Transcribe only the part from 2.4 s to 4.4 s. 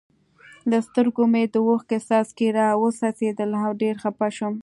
را و څڅېدل او ډېر خپه